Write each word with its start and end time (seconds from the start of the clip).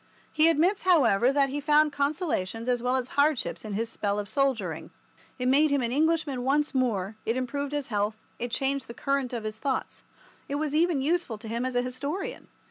He 0.33 0.47
admits, 0.49 0.83
however, 0.85 1.31
that 1.31 1.49
he 1.49 1.61
found 1.61 1.93
consolations 1.93 2.67
as 2.67 2.81
well 2.81 2.95
as 2.95 3.09
hardships 3.09 3.63
in 3.63 3.73
his 3.73 3.87
spell 3.87 4.17
of 4.17 4.27
soldiering. 4.27 4.89
It 5.37 5.47
made 5.47 5.69
him 5.69 5.83
an 5.83 5.91
Englishman 5.91 6.43
once 6.43 6.73
more, 6.73 7.17
it 7.23 7.37
improved 7.37 7.71
his 7.71 7.89
health, 7.89 8.25
it 8.39 8.49
changed 8.49 8.87
the 8.87 8.95
current 8.95 9.31
of 9.31 9.43
his 9.43 9.59
thoughts. 9.59 10.03
It 10.49 10.55
was 10.55 10.73
even 10.73 11.03
useful 11.03 11.37
to 11.37 11.47
him 11.47 11.67
as 11.67 11.75
an 11.75 11.83
historian. 11.83 12.47